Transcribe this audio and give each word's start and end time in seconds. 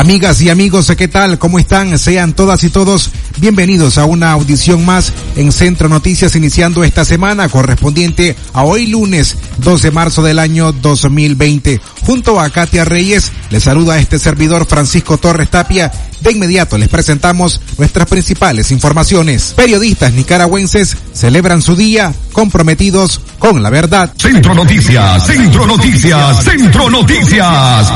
Amigas 0.00 0.40
y 0.40 0.48
amigos, 0.48 0.90
¿qué 0.96 1.08
tal? 1.08 1.38
¿Cómo 1.38 1.58
están? 1.58 1.98
Sean 1.98 2.32
todas 2.32 2.64
y 2.64 2.70
todos 2.70 3.10
bienvenidos 3.36 3.98
a 3.98 4.06
una 4.06 4.32
audición 4.32 4.82
más 4.86 5.12
en 5.36 5.52
Centro 5.52 5.90
Noticias 5.90 6.34
iniciando 6.36 6.84
esta 6.84 7.04
semana 7.04 7.50
correspondiente 7.50 8.34
a 8.54 8.64
hoy 8.64 8.86
lunes 8.86 9.36
2 9.58 9.82
de 9.82 9.90
marzo 9.90 10.22
del 10.22 10.38
año 10.38 10.72
2020. 10.72 11.82
Junto 12.06 12.40
a 12.40 12.48
Katia 12.48 12.86
Reyes, 12.86 13.30
les 13.50 13.64
saluda 13.64 13.98
este 13.98 14.18
servidor 14.18 14.64
Francisco 14.64 15.18
Torres 15.18 15.50
Tapia. 15.50 15.92
De 16.22 16.32
inmediato 16.32 16.78
les 16.78 16.88
presentamos 16.88 17.60
nuestras 17.76 18.08
principales 18.08 18.70
informaciones. 18.70 19.52
Periodistas 19.54 20.14
nicaragüenses 20.14 20.96
celebran 21.12 21.60
su 21.60 21.76
día 21.76 22.14
comprometidos 22.32 23.20
con 23.38 23.62
la 23.62 23.68
verdad. 23.68 24.14
Centro 24.16 24.54
Noticias, 24.54 25.26
Centro 25.26 25.66
Noticias, 25.66 26.42
Centro 26.42 26.88
Noticias. 26.88 27.92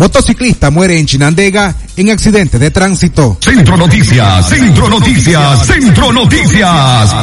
Motociclista 0.00 0.70
muere 0.70 0.98
en 0.98 1.04
Chinandega 1.04 1.76
en 1.94 2.08
accidente 2.08 2.58
de 2.58 2.70
tránsito. 2.70 3.36
Centro 3.38 3.76
Noticias, 3.76 4.48
Centro 4.48 4.88
Noticias, 4.88 5.66
Centro 5.66 6.10
Noticias. 6.10 7.14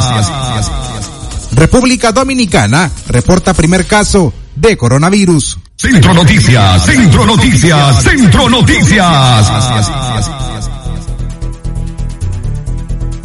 República 1.53 2.11
Dominicana 2.11 2.91
reporta 3.07 3.55
primer 3.55 3.87
caso 3.87 4.31
de 4.55 4.77
coronavirus. 4.77 5.57
Centro 5.75 6.13
Noticias, 6.13 6.85
Centro 6.85 7.25
Noticias, 7.25 8.03
Centro 8.03 8.47
Noticias. 8.47 9.51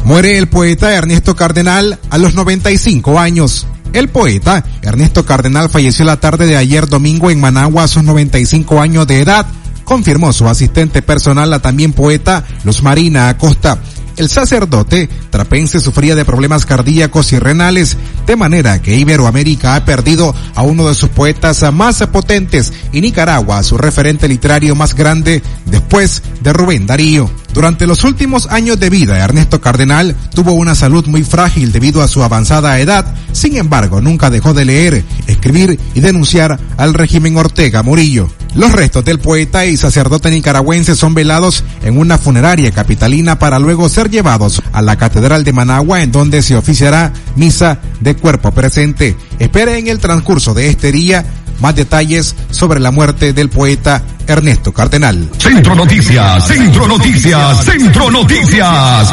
Muere 0.05 0.39
el 0.39 0.49
poeta 0.49 0.95
Ernesto 0.95 1.37
Cardenal 1.37 1.99
a 2.09 2.17
los 2.17 2.35
95 2.35 3.21
años. 3.21 3.67
El 3.93 4.09
poeta 4.09 4.65
Ernesto 4.81 5.27
Cardenal 5.27 5.69
falleció 5.69 6.05
la 6.05 6.19
tarde 6.19 6.47
de 6.47 6.57
ayer 6.57 6.89
domingo 6.89 7.31
en 7.31 7.41
Managua 7.41 7.85
a 7.85 7.89
sus 7.89 8.03
95 8.03 8.81
años 8.81 9.07
de 9.07 9.21
edad, 9.21 9.47
confirmó 9.85 10.33
su 10.33 10.49
asistente 10.49 11.03
personal, 11.03 11.51
la 11.51 11.61
también 11.61 11.93
poeta 11.93 12.45
Luz 12.65 12.83
Marina 12.83 13.29
Acosta. 13.29 13.79
El 14.17 14.29
sacerdote 14.29 15.09
trapense 15.31 15.81
sufría 15.81 16.15
de 16.15 16.25
problemas 16.25 16.67
cardíacos 16.67 17.33
y 17.33 17.39
renales, 17.39 17.97
de 18.27 18.37
manera 18.37 18.81
que 18.81 18.97
Iberoamérica 18.97 19.75
ha 19.75 19.85
perdido 19.85 20.35
a 20.55 20.63
uno 20.63 20.89
de 20.89 20.95
sus 20.95 21.09
poetas 21.11 21.63
más 21.73 22.07
potentes 22.13 22.73
y 22.93 23.01
Nicaragua 23.01 23.59
a 23.59 23.63
su 23.63 23.79
referente 23.79 24.29
literario 24.29 24.75
más 24.75 24.95
grande 24.95 25.43
después 25.67 26.23
de 26.41 26.53
Rubén 26.53 26.87
Darío. 26.87 27.31
Durante 27.53 27.87
los 27.87 28.05
últimos 28.05 28.47
años 28.51 28.81
de 28.81 28.89
vida, 28.89 29.19
Ernesto 29.19 29.61
Cardenal 29.61 30.17
tuvo 30.35 30.53
una 30.53 30.75
salud 30.75 31.07
muy 31.07 31.23
frágil 31.23 31.71
debido 31.71 32.03
a 32.03 32.09
su 32.09 32.23
avanzada 32.23 32.81
edad, 32.81 33.15
sin 33.33 33.57
embargo 33.57 34.01
nunca 34.01 34.31
dejó 34.31 34.55
de 34.55 34.65
leer, 34.65 35.05
escribir 35.27 35.79
y 35.95 36.01
denunciar 36.01 36.59
al 36.79 36.95
régimen 36.95 37.37
Ortega 37.37 37.83
Murillo. 37.83 38.31
Los 38.55 38.73
restos 38.73 39.05
del 39.05 39.19
poeta 39.19 39.65
y 39.65 39.79
sacerdote 39.79 40.31
nicaragüense 40.31 40.95
son 40.95 41.15
velados 41.15 41.65
en 41.83 41.99
una 41.99 42.19
funeraria 42.19 42.71
capitalina 42.71 43.39
para 43.39 43.59
luego 43.59 43.89
ser 43.89 44.11
llevados 44.11 44.63
a 44.73 44.83
la 44.83 44.97
Catedral 44.97 45.43
de 45.43 45.55
Managua 45.55 46.03
en 46.03 46.13
donde 46.13 46.43
se 46.43 46.57
oficiará 46.57 47.13
misa 47.35 47.79
de 48.01 48.15
cuerpo 48.15 48.51
presente. 48.51 49.17
Espere 49.39 49.79
en 49.79 49.89
el 49.89 50.01
transcurso 50.01 50.53
de 50.53 50.69
este 50.69 50.93
día 50.93 51.25
más 51.63 51.77
detalles 51.77 52.35
sobre 52.51 52.81
la 52.81 52.91
muerte 52.91 53.33
del 53.33 53.49
poeta 53.49 54.03
Ernesto 54.27 54.73
Cardenal. 54.73 55.31
Centro 55.39 55.75
Noticias, 55.75 56.47
Centro 56.47 56.87
Noticias, 56.87 57.65
Centro 57.65 58.11
Noticias. 58.11 59.13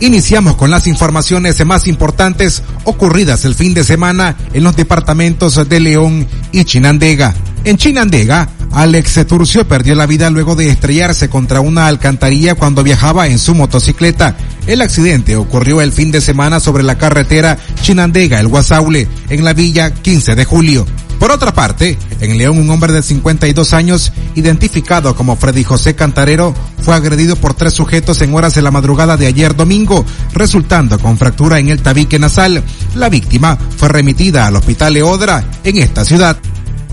Iniciamos 0.00 0.56
con 0.56 0.70
las 0.70 0.86
informaciones 0.86 1.64
más 1.64 1.86
importantes 1.86 2.62
ocurridas 2.84 3.44
el 3.44 3.54
fin 3.54 3.72
de 3.74 3.84
semana 3.84 4.34
en 4.52 4.64
los 4.64 4.74
departamentos 4.74 5.68
de 5.68 5.80
León 5.80 6.26
y 6.52 6.64
Chinandega. 6.64 7.34
En 7.64 7.76
Chinandega, 7.76 8.48
Alex 8.72 9.26
Turcio 9.26 9.68
perdió 9.68 9.94
la 9.94 10.06
vida 10.06 10.30
luego 10.30 10.54
de 10.54 10.68
estrellarse 10.68 11.28
contra 11.28 11.60
una 11.60 11.88
alcantarilla 11.88 12.54
cuando 12.54 12.82
viajaba 12.82 13.26
en 13.26 13.38
su 13.38 13.54
motocicleta. 13.54 14.36
El 14.66 14.80
accidente 14.80 15.36
ocurrió 15.36 15.80
el 15.80 15.92
fin 15.92 16.10
de 16.10 16.20
semana 16.20 16.60
sobre 16.60 16.82
la 16.82 16.96
carretera 16.96 17.58
Chinandega, 17.82 18.40
el 18.40 18.48
Guasaule, 18.48 19.08
en 19.28 19.44
la 19.44 19.52
villa 19.52 19.92
15 19.92 20.34
de 20.36 20.44
julio. 20.44 20.86
Por 21.18 21.32
otra 21.32 21.52
parte, 21.52 21.98
en 22.20 22.38
León 22.38 22.58
un 22.58 22.70
hombre 22.70 22.94
de 22.94 23.02
52 23.02 23.74
años, 23.74 24.10
identificado 24.36 25.14
como 25.14 25.36
Freddy 25.36 25.64
José 25.64 25.94
Cantarero, 25.94 26.54
fue 26.80 26.94
agredido 26.94 27.36
por 27.36 27.52
tres 27.52 27.74
sujetos 27.74 28.22
en 28.22 28.34
horas 28.34 28.54
de 28.54 28.62
la 28.62 28.70
madrugada 28.70 29.18
de 29.18 29.26
ayer 29.26 29.54
domingo, 29.54 30.06
resultando 30.32 30.98
con 30.98 31.18
fractura 31.18 31.58
en 31.58 31.68
el 31.68 31.82
tabique 31.82 32.18
nasal. 32.18 32.64
La 32.94 33.10
víctima 33.10 33.58
fue 33.76 33.90
remitida 33.90 34.46
al 34.46 34.56
hospital 34.56 34.94
Leodra 34.94 35.44
en 35.62 35.76
esta 35.76 36.06
ciudad. 36.06 36.38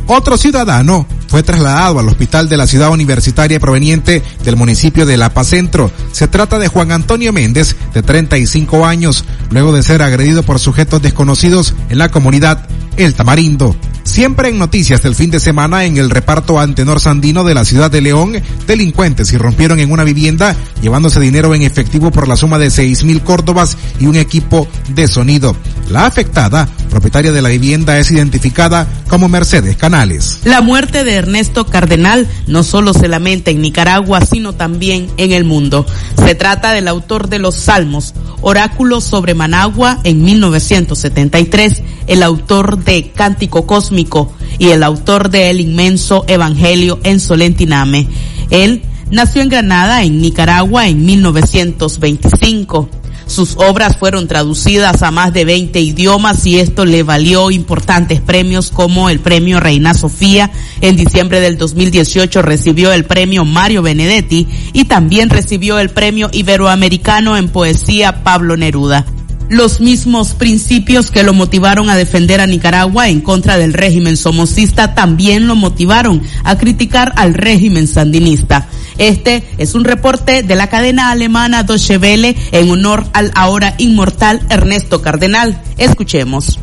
Otro 0.07 0.37
ciudadano 0.37 1.05
fue 1.27 1.43
trasladado 1.43 1.99
al 1.99 2.07
hospital 2.07 2.47
de 2.47 2.55
la 2.55 2.65
ciudad 2.65 2.91
universitaria 2.91 3.59
proveniente 3.59 4.23
del 4.45 4.55
municipio 4.55 5.05
de 5.05 5.17
La 5.17 5.33
Paz 5.33 5.47
Centro. 5.47 5.91
Se 6.13 6.29
trata 6.29 6.59
de 6.59 6.69
Juan 6.69 6.93
Antonio 6.93 7.33
Méndez, 7.33 7.75
de 7.93 8.01
35 8.01 8.85
años, 8.85 9.25
luego 9.49 9.73
de 9.73 9.83
ser 9.83 10.01
agredido 10.01 10.43
por 10.43 10.59
sujetos 10.59 11.01
desconocidos 11.01 11.75
en 11.89 11.97
la 11.97 12.09
comunidad 12.09 12.67
El 12.95 13.15
Tamarindo. 13.15 13.75
Siempre 14.07 14.47
en 14.47 14.57
noticias 14.57 15.03
del 15.03 15.15
fin 15.15 15.31
de 15.31 15.39
semana 15.39 15.83
en 15.83 15.97
el 15.97 16.09
reparto 16.09 16.59
Antenor 16.59 17.01
Sandino 17.01 17.43
de 17.43 17.53
la 17.53 17.65
ciudad 17.65 17.91
de 17.91 18.01
León, 18.01 18.41
delincuentes 18.65 19.33
irrumpieron 19.33 19.79
en 19.81 19.91
una 19.91 20.05
vivienda 20.05 20.55
llevándose 20.81 21.19
dinero 21.19 21.53
en 21.53 21.63
efectivo 21.63 22.09
por 22.09 22.27
la 22.27 22.37
suma 22.37 22.57
de 22.57 22.71
seis 22.71 23.03
mil 23.03 23.21
córdobas 23.21 23.77
y 23.99 24.05
un 24.05 24.15
equipo 24.15 24.65
de 24.87 25.09
sonido. 25.09 25.57
La 25.89 26.05
afectada, 26.05 26.69
propietaria 26.89 27.33
de 27.33 27.41
la 27.41 27.49
vivienda, 27.49 27.99
es 27.99 28.09
identificada 28.09 28.87
como 29.09 29.27
Mercedes 29.27 29.75
Canales. 29.75 30.39
La 30.45 30.61
muerte 30.61 31.03
de 31.03 31.13
Ernesto 31.13 31.65
Cardenal 31.65 32.27
no 32.47 32.63
solo 32.63 32.93
se 32.93 33.09
lamenta 33.09 33.51
en 33.51 33.61
Nicaragua, 33.61 34.21
sino 34.25 34.53
también 34.53 35.07
en 35.17 35.33
el 35.33 35.43
mundo. 35.43 35.85
Se 36.25 36.33
trata 36.33 36.71
del 36.71 36.87
autor 36.87 37.27
de 37.27 37.39
los 37.39 37.55
Salmos, 37.55 38.13
Oráculo 38.41 39.01
sobre 39.01 39.33
Managua 39.33 39.99
en 40.03 40.23
1973, 40.23 41.83
el 42.07 42.23
autor 42.23 42.83
de 42.83 43.11
Cántico 43.11 43.67
Cósmico 43.67 44.33
y 44.57 44.69
el 44.69 44.83
autor 44.83 45.29
de 45.29 45.49
El 45.49 45.59
inmenso 45.59 46.25
Evangelio 46.27 46.99
en 47.03 47.19
Solentiname. 47.19 48.07
Él 48.49 48.81
nació 49.11 49.41
en 49.41 49.49
Granada, 49.49 50.03
en 50.03 50.21
Nicaragua, 50.21 50.87
en 50.87 51.05
1925. 51.05 52.89
Sus 53.27 53.57
obras 53.57 53.97
fueron 53.97 54.29
traducidas 54.29 55.03
a 55.03 55.11
más 55.11 55.33
de 55.33 55.43
20 55.43 55.81
idiomas 55.81 56.45
y 56.45 56.59
esto 56.59 56.85
le 56.85 57.03
valió 57.03 57.51
importantes 57.51 58.21
premios 58.21 58.71
como 58.71 59.09
el 59.09 59.19
premio 59.19 59.59
Reina 59.59 59.93
Sofía. 59.93 60.49
En 60.79 60.95
diciembre 60.95 61.41
del 61.41 61.57
2018 61.57 62.41
recibió 62.41 62.93
el 62.93 63.03
premio 63.03 63.43
Mario 63.43 63.81
Benedetti 63.81 64.47
y 64.71 64.85
también 64.85 65.29
recibió 65.29 65.77
el 65.77 65.89
premio 65.89 66.29
Iberoamericano 66.31 67.35
en 67.35 67.49
poesía 67.49 68.23
Pablo 68.23 68.55
Neruda 68.55 69.05
los 69.49 69.79
mismos 69.79 70.33
principios 70.33 71.11
que 71.11 71.23
lo 71.23 71.33
motivaron 71.33 71.89
a 71.89 71.95
defender 71.95 72.41
a 72.41 72.47
Nicaragua 72.47 73.09
en 73.09 73.21
contra 73.21 73.57
del 73.57 73.73
régimen 73.73 74.17
somocista 74.17 74.93
también 74.93 75.47
lo 75.47 75.55
motivaron 75.55 76.21
a 76.43 76.57
criticar 76.57 77.13
al 77.15 77.33
régimen 77.33 77.87
sandinista. 77.87 78.67
Este 78.97 79.43
es 79.57 79.75
un 79.75 79.83
reporte 79.83 80.43
de 80.43 80.55
la 80.55 80.67
cadena 80.67 81.11
alemana 81.11 81.63
Deutsche 81.63 81.97
Welle 81.97 82.35
en 82.51 82.69
honor 82.71 83.05
al 83.13 83.31
ahora 83.35 83.75
inmortal 83.77 84.41
Ernesto 84.49 85.01
Cardenal. 85.01 85.61
Escuchemos. 85.77 86.59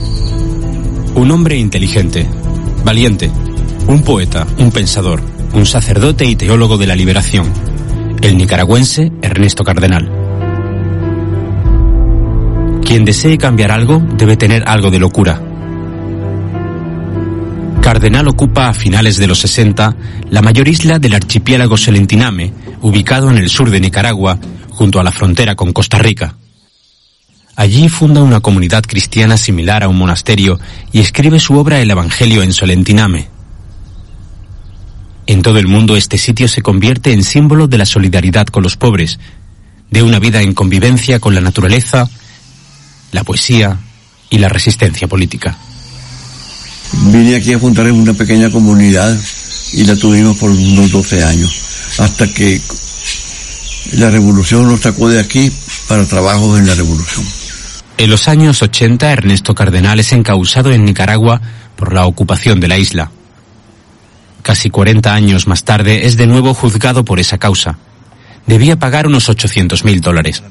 Un 1.14 1.30
hombre 1.30 1.56
inteligente, 1.56 2.26
valiente, 2.84 3.30
un 3.86 4.02
poeta, 4.02 4.46
un 4.58 4.72
pensador, 4.72 5.22
un 5.52 5.64
sacerdote 5.64 6.24
y 6.24 6.34
teólogo 6.34 6.76
de 6.76 6.88
la 6.88 6.96
liberación, 6.96 7.52
el 8.20 8.36
nicaragüense 8.36 9.12
Ernesto 9.22 9.62
Cardenal. 9.62 10.23
Quien 12.84 13.06
desee 13.06 13.38
cambiar 13.38 13.72
algo 13.72 13.98
debe 13.98 14.36
tener 14.36 14.62
algo 14.66 14.90
de 14.90 14.98
locura. 14.98 15.40
Cardenal 17.80 18.28
ocupa 18.28 18.68
a 18.68 18.74
finales 18.74 19.16
de 19.16 19.26
los 19.26 19.38
60 19.40 19.96
la 20.30 20.42
mayor 20.42 20.68
isla 20.68 20.98
del 20.98 21.14
archipiélago 21.14 21.76
Selentiname, 21.76 22.52
ubicado 22.82 23.30
en 23.30 23.38
el 23.38 23.48
sur 23.48 23.70
de 23.70 23.80
Nicaragua, 23.80 24.38
junto 24.70 25.00
a 25.00 25.04
la 25.04 25.12
frontera 25.12 25.54
con 25.54 25.72
Costa 25.72 25.98
Rica. 25.98 26.36
Allí 27.56 27.88
funda 27.88 28.22
una 28.22 28.40
comunidad 28.40 28.82
cristiana 28.82 29.36
similar 29.36 29.82
a 29.82 29.88
un 29.88 29.96
monasterio 29.96 30.60
y 30.92 31.00
escribe 31.00 31.40
su 31.40 31.56
obra 31.56 31.80
El 31.80 31.90
Evangelio 31.90 32.42
en 32.42 32.52
Solentiname. 32.52 33.28
En 35.26 35.40
todo 35.40 35.58
el 35.58 35.68
mundo 35.68 35.96
este 35.96 36.18
sitio 36.18 36.48
se 36.48 36.60
convierte 36.60 37.12
en 37.12 37.22
símbolo 37.22 37.66
de 37.66 37.78
la 37.78 37.86
solidaridad 37.86 38.46
con 38.46 38.62
los 38.62 38.76
pobres, 38.76 39.18
de 39.90 40.02
una 40.02 40.18
vida 40.18 40.42
en 40.42 40.52
convivencia 40.52 41.18
con 41.18 41.34
la 41.34 41.40
naturaleza 41.40 42.10
la 43.14 43.22
poesía 43.22 43.78
y 44.28 44.38
la 44.38 44.48
resistencia 44.48 45.06
política. 45.06 45.56
Vine 47.12 47.36
aquí 47.36 47.52
a 47.52 47.58
juntar 47.60 47.86
en 47.86 47.94
una 47.94 48.12
pequeña 48.12 48.50
comunidad 48.50 49.16
y 49.72 49.84
la 49.84 49.94
tuvimos 49.94 50.36
por 50.36 50.50
unos 50.50 50.90
12 50.90 51.22
años, 51.22 51.94
hasta 51.98 52.26
que 52.26 52.60
la 53.92 54.10
revolución 54.10 54.66
nos 54.66 54.80
sacó 54.80 55.08
de 55.08 55.20
aquí 55.20 55.50
para 55.86 56.04
trabajos 56.06 56.58
en 56.58 56.66
la 56.66 56.74
revolución. 56.74 57.24
En 57.98 58.10
los 58.10 58.26
años 58.26 58.60
80, 58.62 59.12
Ernesto 59.12 59.54
Cardenal 59.54 60.00
es 60.00 60.12
encausado 60.12 60.72
en 60.72 60.84
Nicaragua 60.84 61.40
por 61.76 61.92
la 61.92 62.06
ocupación 62.06 62.58
de 62.58 62.66
la 62.66 62.78
isla. 62.78 63.12
Casi 64.42 64.70
40 64.70 65.14
años 65.14 65.46
más 65.46 65.62
tarde 65.62 66.06
es 66.06 66.16
de 66.16 66.26
nuevo 66.26 66.52
juzgado 66.52 67.04
por 67.04 67.20
esa 67.20 67.38
causa. 67.38 67.78
Debía 68.48 68.76
pagar 68.76 69.06
unos 69.06 69.28
800 69.28 69.84
mil 69.84 70.00
dólares. 70.00 70.42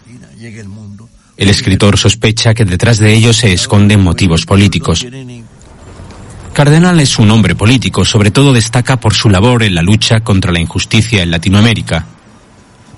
El 1.36 1.50
escritor 1.50 1.98
sospecha 1.98 2.54
que 2.54 2.66
detrás 2.66 3.00
de 3.00 3.14
ello 3.14 3.34
se 3.34 3.54
esconden 3.54 4.02
motivos 4.02 4.46
políticos. 4.46 5.06
Cardenal 6.54 7.00
es 7.00 7.18
un 7.18 7.32
hombre 7.32 7.56
político, 7.56 8.06
sobre 8.06 8.30
todo 8.30 8.54
destaca 8.54 8.98
por 8.98 9.16
su 9.16 9.30
labor 9.30 9.64
en 9.64 9.74
la 9.74 9.82
lucha 9.82 10.20
contra 10.20 10.52
la 10.52 10.60
injusticia 10.60 11.24
en 11.24 11.32
Latinoamérica. 11.32 12.06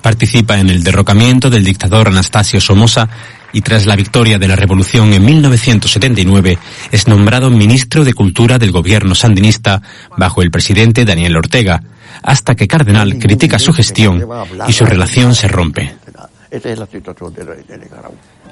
Participa 0.01 0.59
en 0.59 0.69
el 0.69 0.83
derrocamiento 0.83 1.49
del 1.49 1.63
dictador 1.63 2.09
Anastasio 2.09 2.59
Somoza 2.59 3.07
y 3.53 3.61
tras 3.61 3.85
la 3.85 3.95
victoria 3.95 4.37
de 4.37 4.49
la 4.49 4.57
revolución 4.57 5.13
en 5.13 5.23
1979 5.23 6.59
es 6.91 7.07
nombrado 7.07 7.49
ministro 7.49 8.03
de 8.03 8.13
Cultura 8.13 8.59
del 8.59 8.73
gobierno 8.73 9.15
sandinista 9.15 9.81
bajo 10.17 10.41
el 10.41 10.51
presidente 10.51 11.05
Daniel 11.05 11.37
Ortega, 11.37 11.81
hasta 12.21 12.55
que 12.55 12.67
Cardenal 12.67 13.17
critica 13.17 13.57
su 13.57 13.71
gestión 13.71 14.27
y 14.67 14.73
su 14.73 14.85
relación 14.85 15.33
se 15.33 15.47
rompe. 15.47 15.95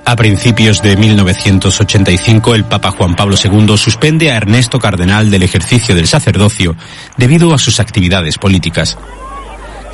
A 0.06 0.16
principios 0.16 0.82
de 0.82 0.98
1985, 0.98 2.56
el 2.56 2.66
Papa 2.66 2.92
Juan 2.92 3.16
Pablo 3.16 3.36
II 3.42 3.78
suspende 3.78 4.32
a 4.32 4.38
Ernesto 4.38 4.80
Cardenal 4.80 5.30
del 5.30 5.44
ejercicio 5.44 5.96
del 5.96 6.08
sacerdocio 6.08 6.76
debido 7.18 7.54
a 7.54 7.58
sus 7.58 7.80
actividades 7.80 8.38
políticas. 8.38 8.98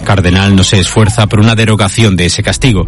Cardenal 0.04 0.56
no 0.56 0.64
se 0.64 0.80
esfuerza 0.80 1.28
por 1.28 1.40
una 1.40 1.56
derogación 1.56 2.16
de 2.16 2.26
ese 2.26 2.42
castigo. 2.42 2.88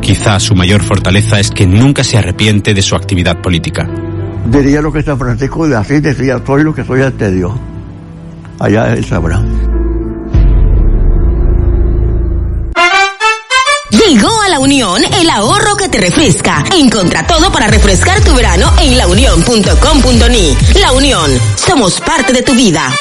Quizá 0.00 0.38
su 0.38 0.54
mayor 0.54 0.82
fortaleza 0.82 1.40
es 1.40 1.50
que 1.50 1.66
nunca 1.66 2.04
se 2.04 2.18
arrepiente 2.18 2.74
de 2.74 2.82
su 2.82 2.94
actividad 2.94 3.40
política. 3.40 3.88
Diría 4.46 4.80
lo 4.80 4.92
que 4.92 5.02
San 5.02 5.18
Francisco 5.18 5.66
de 5.66 5.76
Asís 5.76 6.02
decía, 6.02 6.40
soy 6.46 6.62
lo 6.62 6.72
que 6.72 6.84
soy 6.84 7.02
ante 7.02 7.32
Dios. 7.32 7.52
Allá 8.60 8.94
él 8.94 9.04
sabrá. 9.04 9.42
Llegó 14.04 14.42
a 14.42 14.48
la 14.48 14.58
Unión 14.58 15.02
el 15.04 15.30
ahorro 15.30 15.76
que 15.76 15.88
te 15.88 15.98
refresca. 15.98 16.64
Encontra 16.76 17.26
todo 17.26 17.50
para 17.50 17.66
refrescar 17.66 18.22
tu 18.22 18.34
verano 18.34 18.72
en 18.80 18.96
launión.com.ni. 18.96 20.56
La 20.80 20.92
Unión, 20.92 21.30
somos 21.56 22.00
parte 22.00 22.32
de 22.32 22.42
tu 22.42 22.54
vida. 22.54 22.92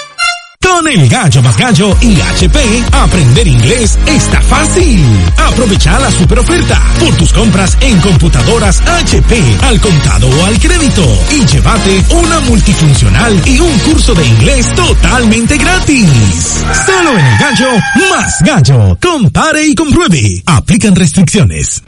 Con 0.62 0.88
el 0.88 1.08
gallo 1.08 1.42
más 1.42 1.58
gallo 1.58 1.96
y 2.02 2.20
HP, 2.20 2.84
aprender 2.92 3.48
inglés 3.48 3.98
está 4.06 4.42
fácil. 4.42 5.04
Aprovecha 5.38 6.00
la 6.00 6.12
super 6.12 6.40
oferta 6.40 6.82
por 7.00 7.16
tus 7.16 7.32
compras 7.32 7.78
en 7.82 8.00
computadoras 8.02 8.82
HP 8.82 9.42
al 9.62 9.80
contado 9.80 10.28
o 10.30 10.46
al 10.46 10.60
crédito 10.60 11.04
y 11.32 11.46
llévate 11.46 12.04
una 12.12 12.40
multifuncional 12.42 13.42
y 13.46 13.60
un 13.60 13.78
curso 13.80 14.14
de 14.14 14.26
inglés 14.26 14.74
totalmente 14.76 15.58
gratis. 15.58 16.64
Solo 16.86 17.18
en 17.18 17.26
el 17.26 17.38
gallo 17.38 17.70
más 18.10 18.42
gallo. 18.42 18.98
Compare 19.02 19.66
y 19.66 19.76
compruebe. 19.76 20.44
Aplican 20.46 20.96
restricciones. 20.96 21.84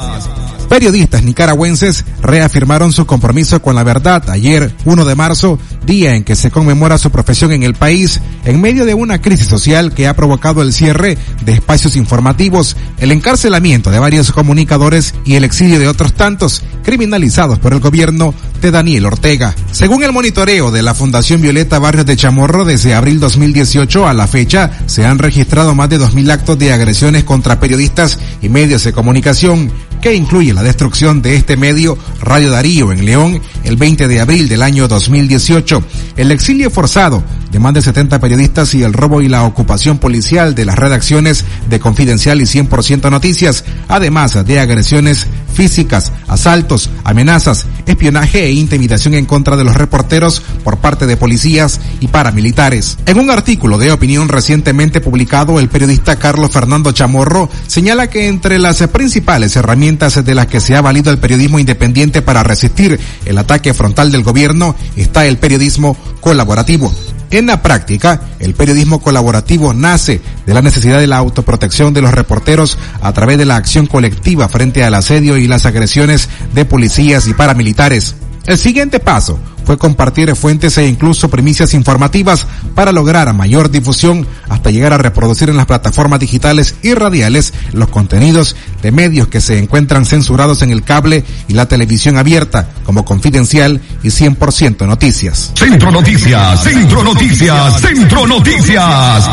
Periodistas 0.71 1.25
nicaragüenses 1.25 2.05
reafirmaron 2.21 2.93
su 2.93 3.05
compromiso 3.05 3.61
con 3.61 3.75
la 3.75 3.83
verdad 3.83 4.29
ayer, 4.29 4.73
1 4.85 5.03
de 5.03 5.15
marzo, 5.15 5.59
día 5.85 6.15
en 6.15 6.23
que 6.23 6.37
se 6.37 6.49
conmemora 6.49 6.97
su 6.97 7.11
profesión 7.11 7.51
en 7.51 7.63
el 7.63 7.73
país, 7.73 8.21
en 8.45 8.61
medio 8.61 8.85
de 8.85 8.93
una 8.93 9.19
crisis 9.19 9.47
social 9.47 9.93
que 9.93 10.07
ha 10.07 10.15
provocado 10.15 10.61
el 10.61 10.71
cierre 10.71 11.17
de 11.43 11.51
espacios 11.51 11.97
informativos, 11.97 12.77
el 12.99 13.11
encarcelamiento 13.11 13.91
de 13.91 13.99
varios 13.99 14.31
comunicadores 14.31 15.13
y 15.25 15.35
el 15.35 15.43
exilio 15.43 15.77
de 15.77 15.89
otros 15.89 16.13
tantos 16.13 16.63
criminalizados 16.85 17.59
por 17.59 17.73
el 17.73 17.81
gobierno 17.81 18.33
de 18.61 18.71
Daniel 18.71 19.07
Ortega. 19.07 19.53
Según 19.71 20.03
el 20.03 20.13
monitoreo 20.13 20.71
de 20.71 20.83
la 20.83 20.93
Fundación 20.93 21.41
Violeta 21.41 21.79
Barrios 21.79 22.05
de 22.05 22.15
Chamorro, 22.15 22.63
desde 22.63 22.93
abril 22.93 23.19
2018 23.19 24.07
a 24.07 24.13
la 24.13 24.25
fecha 24.25 24.71
se 24.85 25.05
han 25.05 25.19
registrado 25.19 25.75
más 25.75 25.89
de 25.89 25.99
2.000 25.99 26.31
actos 26.31 26.57
de 26.57 26.71
agresiones 26.71 27.25
contra 27.25 27.59
periodistas 27.59 28.19
y 28.41 28.47
medios 28.47 28.85
de 28.85 28.93
comunicación, 28.93 29.69
que 30.01 30.15
incluye 30.15 30.53
la 30.53 30.63
destrucción 30.63 31.21
de 31.21 31.35
este 31.35 31.55
medio 31.55 31.97
Radio 32.21 32.49
Darío 32.49 32.91
en 32.91 33.05
León 33.05 33.41
el 33.63 33.77
20 33.77 34.07
de 34.07 34.19
abril 34.19 34.49
del 34.49 34.63
año 34.63 34.87
2018, 34.87 35.83
el 36.17 36.31
exilio 36.31 36.71
forzado 36.71 37.23
de 37.51 37.59
más 37.59 37.73
de 37.73 37.81
70 37.81 38.19
periodistas 38.19 38.73
y 38.73 38.83
el 38.83 38.93
robo 38.93 39.21
y 39.21 39.27
la 39.27 39.43
ocupación 39.43 39.97
policial 39.97 40.55
de 40.55 40.65
las 40.65 40.77
redacciones 40.77 41.45
de 41.69 41.79
Confidencial 41.79 42.41
y 42.41 42.45
100% 42.45 43.11
Noticias, 43.11 43.65
además 43.87 44.45
de 44.45 44.59
agresiones 44.59 45.27
físicas, 45.53 46.11
asaltos, 46.27 46.89
amenazas, 47.03 47.65
espionaje 47.85 48.45
e 48.45 48.51
intimidación 48.53 49.13
en 49.15 49.25
contra 49.25 49.57
de 49.57 49.63
los 49.63 49.75
reporteros 49.75 50.41
por 50.63 50.77
parte 50.77 51.05
de 51.05 51.17
policías 51.17 51.81
y 51.99 52.07
paramilitares. 52.07 52.97
En 53.05 53.19
un 53.19 53.29
artículo 53.29 53.77
de 53.77 53.91
opinión 53.91 54.29
recientemente 54.29 55.01
publicado, 55.01 55.59
el 55.59 55.69
periodista 55.69 56.15
Carlos 56.15 56.51
Fernando 56.51 56.91
Chamorro 56.93 57.49
señala 57.67 58.09
que 58.09 58.27
entre 58.27 58.59
las 58.59 58.81
principales 58.87 59.55
herramientas 59.55 60.23
de 60.23 60.35
las 60.35 60.47
que 60.47 60.61
se 60.61 60.75
ha 60.75 60.81
valido 60.81 61.11
el 61.11 61.17
periodismo 61.17 61.59
independiente 61.59 62.21
para 62.21 62.43
resistir 62.43 62.99
el 63.25 63.37
ataque 63.37 63.73
frontal 63.73 64.11
del 64.11 64.23
gobierno 64.23 64.75
está 64.95 65.25
el 65.25 65.37
periodismo 65.37 65.97
colaborativo. 66.21 66.93
En 67.31 67.45
la 67.45 67.61
práctica, 67.61 68.19
el 68.39 68.55
periodismo 68.55 69.01
colaborativo 69.01 69.73
nace 69.73 70.19
de 70.45 70.53
la 70.53 70.61
necesidad 70.61 70.99
de 70.99 71.07
la 71.07 71.17
autoprotección 71.17 71.93
de 71.93 72.01
los 72.01 72.11
reporteros 72.11 72.77
a 73.01 73.13
través 73.13 73.37
de 73.37 73.45
la 73.45 73.55
acción 73.55 73.87
colectiva 73.87 74.49
frente 74.49 74.83
al 74.83 74.95
asedio 74.95 75.37
y 75.37 75.47
las 75.47 75.65
agresiones 75.65 76.27
de 76.53 76.65
policías 76.65 77.27
y 77.27 77.33
paramilitares. 77.33 78.15
El 78.45 78.57
siguiente 78.57 78.99
paso 78.99 79.39
fue 79.65 79.77
compartir 79.77 80.35
fuentes 80.35 80.77
e 80.77 80.87
incluso 80.87 81.29
primicias 81.29 81.73
informativas 81.73 82.47
para 82.75 82.91
lograr 82.91 83.31
mayor 83.33 83.69
difusión 83.69 84.27
hasta 84.49 84.71
llegar 84.71 84.93
a 84.93 84.97
reproducir 84.97 85.49
en 85.49 85.57
las 85.57 85.65
plataformas 85.65 86.19
digitales 86.19 86.75
y 86.81 86.93
radiales 86.93 87.53
los 87.71 87.89
contenidos 87.89 88.55
de 88.81 88.91
medios 88.91 89.27
que 89.27 89.41
se 89.41 89.59
encuentran 89.59 90.05
censurados 90.05 90.61
en 90.61 90.71
el 90.71 90.83
cable 90.83 91.23
y 91.47 91.53
la 91.53 91.67
televisión 91.67 92.17
abierta 92.17 92.69
como 92.83 93.05
Confidencial 93.05 93.81
y 94.03 94.07
100% 94.07 94.87
Noticias. 94.87 95.51
Centro 95.55 95.91
Noticias, 95.91 96.63
Centro 96.63 97.03
Noticias, 97.03 97.81
Centro 97.81 98.27
Noticias. 98.27 99.27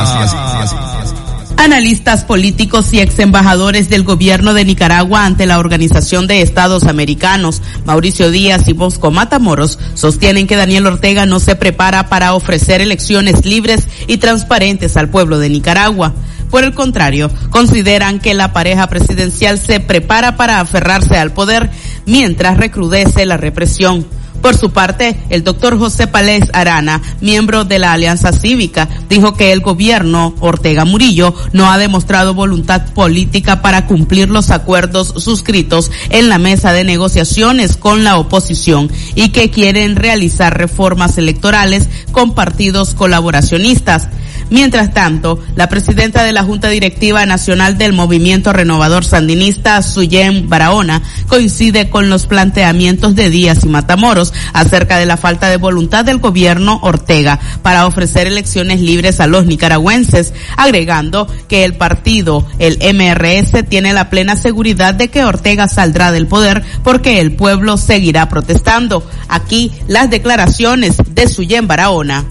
Analistas 1.58 2.22
políticos 2.22 2.92
y 2.92 3.00
ex 3.00 3.18
embajadores 3.18 3.90
del 3.90 4.04
gobierno 4.04 4.54
de 4.54 4.64
Nicaragua 4.64 5.26
ante 5.26 5.44
la 5.44 5.58
Organización 5.58 6.28
de 6.28 6.40
Estados 6.40 6.84
Americanos, 6.84 7.62
Mauricio 7.84 8.30
Díaz 8.30 8.68
y 8.68 8.74
Bosco 8.74 9.10
Matamoros, 9.10 9.76
sostienen 9.94 10.46
que 10.46 10.54
Daniel 10.54 10.86
Ortega 10.86 11.26
no 11.26 11.40
se 11.40 11.56
prepara 11.56 12.08
para 12.08 12.34
ofrecer 12.34 12.80
elecciones 12.80 13.44
libres 13.44 13.88
y 14.06 14.18
transparentes 14.18 14.96
al 14.96 15.08
pueblo 15.08 15.40
de 15.40 15.48
Nicaragua. 15.48 16.14
Por 16.48 16.62
el 16.62 16.74
contrario, 16.74 17.28
consideran 17.50 18.20
que 18.20 18.34
la 18.34 18.52
pareja 18.52 18.86
presidencial 18.86 19.58
se 19.58 19.80
prepara 19.80 20.36
para 20.36 20.60
aferrarse 20.60 21.18
al 21.18 21.32
poder 21.32 21.70
mientras 22.06 22.56
recrudece 22.56 23.26
la 23.26 23.36
represión. 23.36 24.06
Por 24.42 24.56
su 24.56 24.70
parte, 24.70 25.18
el 25.30 25.44
doctor 25.44 25.78
José 25.78 26.06
Palés 26.06 26.44
Arana, 26.52 27.02
miembro 27.20 27.64
de 27.64 27.78
la 27.78 27.92
Alianza 27.92 28.32
Cívica, 28.32 28.88
dijo 29.08 29.34
que 29.34 29.52
el 29.52 29.60
gobierno 29.60 30.34
Ortega 30.40 30.84
Murillo 30.84 31.34
no 31.52 31.70
ha 31.70 31.78
demostrado 31.78 32.34
voluntad 32.34 32.86
política 32.94 33.62
para 33.62 33.86
cumplir 33.86 34.30
los 34.30 34.50
acuerdos 34.50 35.14
suscritos 35.16 35.90
en 36.10 36.28
la 36.28 36.38
mesa 36.38 36.72
de 36.72 36.84
negociaciones 36.84 37.76
con 37.76 38.04
la 38.04 38.16
oposición 38.16 38.90
y 39.14 39.30
que 39.30 39.50
quieren 39.50 39.96
realizar 39.96 40.56
reformas 40.56 41.18
electorales 41.18 41.88
con 42.12 42.34
partidos 42.34 42.94
colaboracionistas. 42.94 44.08
Mientras 44.50 44.94
tanto, 44.94 45.38
la 45.56 45.68
presidenta 45.68 46.24
de 46.24 46.32
la 46.32 46.42
Junta 46.42 46.68
Directiva 46.70 47.26
Nacional 47.26 47.76
del 47.76 47.92
Movimiento 47.92 48.52
Renovador 48.52 49.04
Sandinista, 49.04 49.82
Suyen 49.82 50.48
Barahona, 50.48 51.02
coincide 51.26 51.90
con 51.90 52.08
los 52.08 52.26
planteamientos 52.26 53.14
de 53.14 53.28
Díaz 53.28 53.64
y 53.64 53.68
Matamoros 53.68 54.32
acerca 54.54 54.96
de 54.96 55.04
la 55.04 55.18
falta 55.18 55.50
de 55.50 55.58
voluntad 55.58 56.06
del 56.06 56.18
gobierno 56.18 56.80
Ortega 56.82 57.38
para 57.62 57.86
ofrecer 57.86 58.26
elecciones 58.26 58.80
libres 58.80 59.20
a 59.20 59.26
los 59.26 59.44
nicaragüenses, 59.44 60.32
agregando 60.56 61.28
que 61.46 61.64
el 61.64 61.74
partido, 61.74 62.46
el 62.58 62.78
MRS, 62.94 63.68
tiene 63.68 63.92
la 63.92 64.08
plena 64.08 64.34
seguridad 64.34 64.94
de 64.94 65.08
que 65.08 65.24
Ortega 65.24 65.68
saldrá 65.68 66.10
del 66.10 66.26
poder 66.26 66.62
porque 66.82 67.20
el 67.20 67.36
pueblo 67.36 67.76
seguirá 67.76 68.30
protestando. 68.30 69.06
Aquí 69.28 69.72
las 69.88 70.08
declaraciones 70.08 70.96
de 71.06 71.28
Suyen 71.28 71.66
Barahona. 71.66 72.24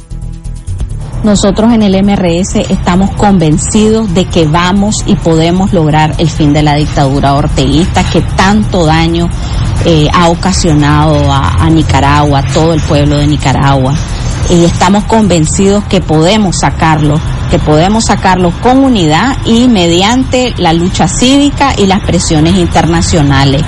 Nosotros 1.23 1.73
en 1.73 1.81
el 1.81 2.03
MRS 2.03 2.55
estamos 2.69 3.09
convencidos 3.11 4.13
de 4.13 4.25
que 4.25 4.45
vamos 4.45 5.03
y 5.07 5.15
podemos 5.15 5.73
lograr 5.73 6.13
el 6.19 6.29
fin 6.29 6.53
de 6.53 6.63
la 6.63 6.75
dictadura 6.75 7.33
orteguista 7.33 8.03
que 8.03 8.21
tanto 8.21 8.85
daño 8.85 9.29
eh, 9.85 10.07
ha 10.13 10.29
ocasionado 10.29 11.31
a, 11.31 11.63
a 11.63 11.69
Nicaragua, 11.69 12.39
a 12.39 12.53
todo 12.53 12.73
el 12.73 12.81
pueblo 12.81 13.17
de 13.17 13.27
Nicaragua. 13.27 13.93
Y 14.49 14.63
estamos 14.63 15.03
convencidos 15.05 15.83
que 15.85 15.99
podemos 15.99 16.57
sacarlo, 16.59 17.19
que 17.51 17.59
podemos 17.59 18.05
sacarlo 18.05 18.53
con 18.61 18.79
unidad 18.79 19.35
y 19.43 19.67
mediante 19.67 20.53
la 20.57 20.71
lucha 20.71 21.07
cívica 21.07 21.73
y 21.77 21.87
las 21.87 22.01
presiones 22.01 22.55
internacionales. 22.55 23.63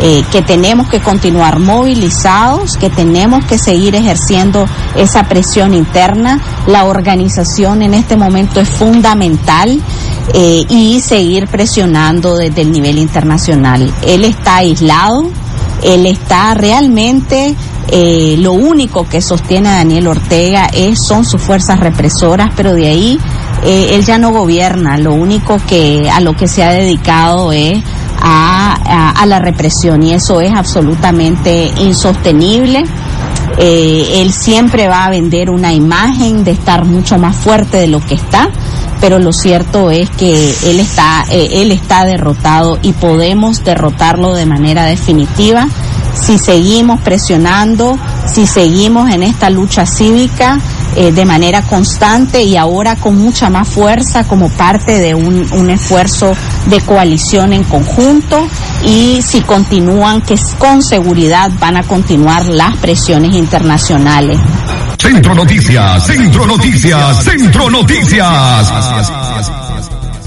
Eh, 0.00 0.24
que 0.30 0.42
tenemos 0.42 0.88
que 0.88 1.00
continuar 1.00 1.58
movilizados, 1.58 2.76
que 2.76 2.88
tenemos 2.88 3.44
que 3.46 3.58
seguir 3.58 3.96
ejerciendo 3.96 4.64
esa 4.94 5.24
presión 5.24 5.74
interna. 5.74 6.40
La 6.68 6.84
organización 6.84 7.82
en 7.82 7.94
este 7.94 8.16
momento 8.16 8.60
es 8.60 8.68
fundamental 8.68 9.80
eh, 10.34 10.64
y 10.68 11.00
seguir 11.00 11.48
presionando 11.48 12.36
desde 12.36 12.62
el 12.62 12.70
nivel 12.70 12.98
internacional. 12.98 13.92
Él 14.06 14.24
está 14.24 14.58
aislado, 14.58 15.30
él 15.82 16.06
está 16.06 16.54
realmente 16.54 17.56
eh, 17.90 18.36
lo 18.38 18.52
único 18.52 19.08
que 19.08 19.20
sostiene 19.20 19.68
a 19.68 19.76
Daniel 19.78 20.06
Ortega 20.06 20.68
es, 20.72 21.04
son 21.04 21.24
sus 21.24 21.42
fuerzas 21.42 21.80
represoras, 21.80 22.52
pero 22.54 22.72
de 22.72 22.86
ahí 22.86 23.18
él 23.64 24.04
ya 24.04 24.18
no 24.18 24.30
gobierna. 24.30 24.96
Lo 24.96 25.12
único 25.14 25.56
que 25.66 26.08
a 26.08 26.20
lo 26.20 26.36
que 26.36 26.46
se 26.46 26.62
ha 26.62 26.70
dedicado 26.70 27.50
es 27.50 27.82
a, 28.20 29.24
la 29.26 29.38
represión 29.40 30.02
y 30.02 30.14
eso 30.14 30.40
es 30.40 30.52
absolutamente 30.54 31.70
insostenible. 31.80 32.84
Eh, 33.58 34.22
él 34.22 34.32
siempre 34.32 34.88
va 34.88 35.04
a 35.04 35.10
vender 35.10 35.50
una 35.50 35.72
imagen 35.72 36.44
de 36.44 36.52
estar 36.52 36.84
mucho 36.84 37.18
más 37.18 37.36
fuerte 37.36 37.76
de 37.78 37.88
lo 37.88 38.00
que 38.00 38.14
está, 38.14 38.48
pero 39.00 39.18
lo 39.18 39.32
cierto 39.32 39.90
es 39.90 40.08
que 40.10 40.54
él 40.64 40.80
está, 40.80 41.24
eh, 41.30 41.48
él 41.62 41.72
está 41.72 42.04
derrotado 42.04 42.78
y 42.80 42.92
podemos 42.92 43.64
derrotarlo 43.64 44.34
de 44.34 44.46
manera 44.46 44.84
definitiva 44.84 45.66
si 46.14 46.38
seguimos 46.38 47.00
presionando, 47.00 47.98
si 48.26 48.46
seguimos 48.46 49.10
en 49.10 49.22
esta 49.22 49.50
lucha 49.50 49.86
cívica 49.86 50.58
eh, 51.00 51.12
de 51.12 51.24
manera 51.24 51.62
constante 51.62 52.42
y 52.42 52.56
ahora 52.56 52.96
con 52.96 53.16
mucha 53.16 53.48
más 53.48 53.68
fuerza 53.68 54.24
como 54.24 54.48
parte 54.48 54.98
de 54.98 55.14
un, 55.14 55.46
un 55.52 55.70
esfuerzo 55.70 56.34
de 56.66 56.80
coalición 56.80 57.52
en 57.52 57.62
conjunto 57.62 58.44
y 58.84 59.20
si 59.22 59.42
continúan 59.42 60.22
que 60.22 60.34
con 60.58 60.82
seguridad 60.82 61.52
van 61.60 61.76
a 61.76 61.84
continuar 61.84 62.46
las 62.46 62.76
presiones 62.78 63.36
internacionales. 63.36 64.40
Centro 64.98 65.36
Noticias, 65.36 66.04
Centro 66.04 66.46
Noticias, 66.46 67.22
Centro 67.22 67.70
Noticias. 67.70 68.72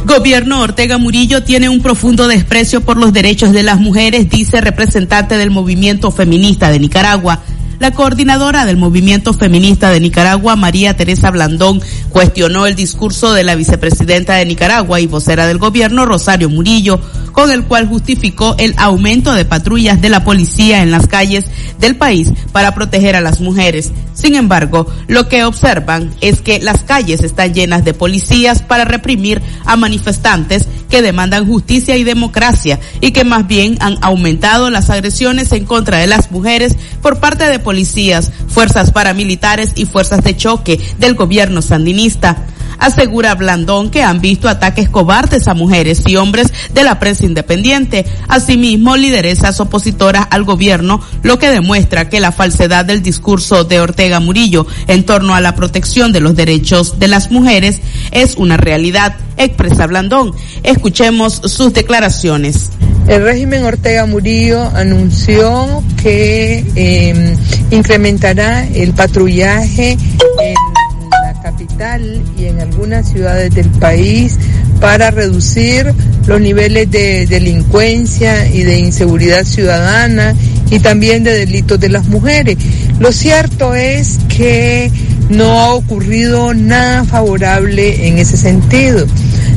Gobierno 0.06 0.62
Ortega 0.62 0.98
Murillo 0.98 1.44
tiene 1.44 1.68
un 1.68 1.82
profundo 1.82 2.30
desprecio 2.30 2.80
por 2.80 2.96
los 2.96 3.12
derechos 3.12 3.52
de 3.52 3.64
las 3.64 3.78
mujeres, 3.78 4.30
dice 4.30 4.62
representante 4.62 5.38
del 5.38 5.52
movimiento 5.52 6.12
feminista 6.12 6.72
de 6.72 6.80
Nicaragua. 6.80 7.42
La 7.82 7.90
coordinadora 7.90 8.68
del 8.68 8.78
movimiento 8.78 9.34
feminista 9.34 9.90
de 9.90 10.00
Nicaragua, 10.00 10.56
María 10.56 10.96
Teresa 10.96 11.32
Blandón, 11.32 11.82
cuestionó 12.10 12.68
el 12.68 12.76
discurso 12.76 13.34
de 13.34 13.44
la 13.44 13.56
vicepresidenta 13.56 14.36
de 14.36 14.46
Nicaragua 14.46 15.00
y 15.00 15.08
vocera 15.08 15.48
del 15.48 15.58
gobierno, 15.58 16.06
Rosario 16.06 16.48
Murillo, 16.48 17.02
con 17.32 17.52
el 17.52 17.64
cual 17.66 17.88
justificó 17.88 18.56
el 18.58 18.74
aumento 18.78 19.34
de 19.34 19.46
patrullas 19.46 20.02
de 20.02 20.10
la 20.10 20.24
policía 20.24 20.82
en 20.82 20.92
las 20.92 21.08
calles 21.08 21.46
del 21.80 21.96
país 21.96 22.32
para 22.52 22.74
proteger 22.74 23.16
a 23.16 23.22
las 23.22 23.40
mujeres. 23.40 23.92
Sin 24.14 24.36
embargo, 24.36 24.88
lo 25.08 25.28
que 25.28 25.44
observan 25.44 26.14
es 26.22 26.42
que 26.42 26.60
las 26.60 26.84
calles 26.84 27.24
están 27.24 27.54
llenas 27.54 27.84
de 27.84 27.94
policías 27.94 28.62
para 28.62 28.86
reprimir 28.86 29.42
a 29.66 29.76
manifestantes 29.76 30.68
que 30.90 31.02
demandan 31.02 31.48
justicia 31.48 31.98
y 31.98 32.04
democracia 32.04 32.80
y 33.00 33.12
que 33.12 33.24
más 33.24 33.48
bien 33.48 33.78
han 33.80 33.98
aumentado 34.02 34.70
las 34.70 34.90
agresiones 34.90 35.52
en 35.52 35.66
contra 35.66 35.98
de 35.98 36.08
las 36.08 36.32
mujeres 36.32 36.76
por 37.02 37.20
parte 37.20 37.46
de 37.46 37.60
policías, 37.60 38.32
fuerzas 38.48 38.92
paramilitares 38.92 39.72
y 39.76 39.86
fuerzas 39.86 40.24
de 40.24 40.36
choque 40.36 40.80
del 41.00 41.16
gobierno 41.16 41.62
sandinista 41.62 42.46
asegura 42.82 43.36
Blandón 43.36 43.92
que 43.92 44.04
han 44.04 44.20
visto 44.20 44.50
ataques 44.50 44.90
cobardes 44.90 45.48
a 45.48 45.54
mujeres 45.54 46.02
y 46.08 46.18
hombres 46.18 46.52
de 46.74 46.84
la 46.84 47.00
prensa 47.00 47.26
independiente, 47.26 48.06
asimismo 48.28 48.98
lideresas 48.98 49.60
opositoras 49.62 50.28
al 50.32 50.44
gobierno, 50.44 51.00
lo 51.24 51.40
que 51.40 51.50
demuestra 51.50 52.10
que 52.10 52.20
la 52.20 52.32
falsedad 52.32 52.84
del 52.84 53.02
discurso 53.02 53.64
de 53.64 53.80
Ortega 53.80 54.20
Murillo 54.20 54.66
en 54.88 55.06
torno 55.06 55.36
a 55.36 55.42
la 55.42 55.56
protección 55.56 56.12
de 56.12 56.20
los 56.20 56.36
derechos 56.36 57.00
de 57.00 57.08
las 57.08 57.32
mujeres 57.32 57.80
es 58.12 58.36
una 58.36 58.58
realidad, 58.58 59.16
expresa 59.38 59.86
Blandón. 59.88 60.34
Escuchemos 60.64 61.42
sus 61.46 61.74
declaraciones. 61.74 62.72
El 63.08 63.24
régimen 63.24 63.64
Ortega 63.64 64.06
Murillo 64.06 64.64
anunció 64.76 65.84
que 66.02 66.66
eh, 66.76 67.36
incrementará 67.72 68.68
el 68.68 68.94
patrullaje 68.94 69.92
en 69.92 70.56
capital 71.42 72.24
y 72.38 72.46
en 72.46 72.60
algunas 72.60 73.10
ciudades 73.10 73.54
del 73.54 73.70
país 73.70 74.38
para 74.80 75.12
reducir 75.12 75.94
los 76.28 76.40
niveles 76.40 76.90
de 76.92 77.26
delincuencia 77.28 78.48
y 78.48 78.64
de 78.64 78.80
inseguridad 78.80 79.46
ciudadana 79.46 80.36
y 80.70 80.80
también 80.80 81.24
de 81.24 81.34
delitos 81.34 81.80
de 81.80 81.90
las 81.90 82.08
mujeres. 82.08 82.58
Lo 83.00 83.12
cierto 83.12 83.76
es 83.76 84.20
que 84.30 84.92
no 85.30 85.60
ha 85.60 85.74
ocurrido 85.74 86.54
nada 86.54 87.04
favorable 87.06 88.08
en 88.08 88.18
ese 88.18 88.38
sentido. 88.38 89.06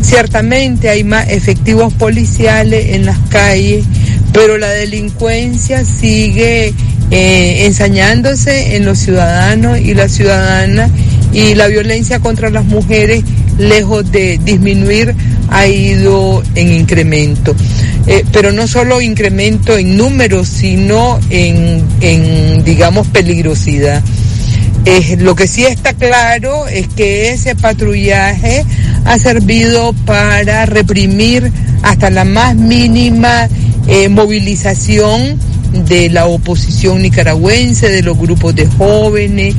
Ciertamente 0.01 0.89
hay 0.89 1.05
más 1.05 1.29
efectivos 1.31 1.93
policiales 1.95 2.95
en 2.95 3.07
las 3.07 3.19
calles, 3.31 3.85
pero 4.33 4.59
la 4.59 4.69
delincuencia 4.69 5.85
sigue 5.85 6.75
eh, 7.11 7.67
ensañándose 7.67 8.77
en 8.77 8.85
los 8.85 8.99
ciudadanos 8.99 9.79
y 9.79 9.95
las 9.95 10.13
ciudadanas 10.13 10.91
y 11.35 11.55
la 11.57 11.67
violencia 11.67 12.21
contra 12.21 12.49
las 12.49 12.65
mujeres, 12.65 13.25
lejos 13.59 14.11
de 14.11 14.39
disminuir, 14.43 15.15
ha 15.51 15.67
ido 15.67 16.43
en 16.55 16.73
incremento. 16.73 17.55
Eh, 18.07 18.25
pero 18.33 18.53
no 18.53 18.69
solo 18.69 19.03
incremento 19.03 19.77
en 19.77 19.97
números, 19.97 20.49
sino 20.49 21.19
en, 21.31 22.65
digamos, 22.65 23.09
peligrosidad. 23.09 24.03
Eh, 24.87 25.17
lo 25.19 25.35
que 25.35 25.49
sí 25.49 25.65
está 25.65 25.95
claro 25.95 26.69
es 26.69 26.87
que 26.89 27.31
ese 27.31 27.57
patrullaje 27.57 28.65
ha 29.05 29.19
servido 29.19 29.93
para 30.05 30.67
reprimir 30.67 31.51
hasta 31.83 32.11
la 32.11 32.25
más 32.25 32.55
mínima 32.55 33.49
eh, 33.89 34.09
movilización 34.09 35.39
de 35.89 36.09
la 36.11 36.27
oposición 36.27 37.03
nicaragüense, 37.03 37.89
de 37.89 38.03
los 38.03 38.17
grupos 38.17 38.55
de 38.55 38.67
jóvenes. 38.67 39.55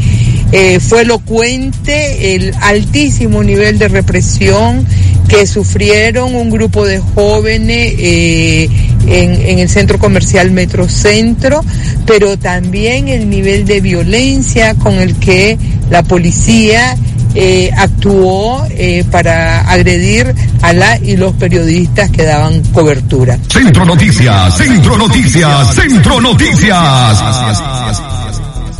Eh, 0.51 0.79
fue 0.79 1.01
elocuente 1.01 2.35
el 2.35 2.53
altísimo 2.61 3.43
nivel 3.43 3.79
de 3.79 3.87
represión 3.87 4.85
que 5.27 5.47
sufrieron 5.47 6.35
un 6.35 6.51
grupo 6.51 6.85
de 6.85 6.99
jóvenes 6.99 7.93
eh, 7.97 8.69
en, 9.07 9.59
el 9.59 9.69
centro 9.69 9.97
comercial 9.97 10.51
Metrocentro, 10.51 11.61
pero 12.05 12.37
también 12.37 13.07
el 13.07 13.29
nivel 13.29 13.65
de 13.65 13.81
violencia 13.81 14.75
con 14.75 14.93
el 14.93 15.15
que 15.15 15.57
la 15.89 16.03
policía 16.03 16.95
eh, 17.33 17.71
actuó 17.75 18.65
para 19.11 19.61
agredir 19.69 20.33
a 20.61 20.73
la 20.73 20.97
y 20.99 21.17
los 21.17 21.33
periodistas 21.33 22.11
que 22.11 22.23
daban 22.23 22.61
cobertura. 22.71 23.39
Centro 23.51 23.83
Noticias, 23.83 24.57
Centro 24.57 24.95
Noticias, 24.95 25.75
Centro 25.75 26.21
Noticias. 26.21 28.14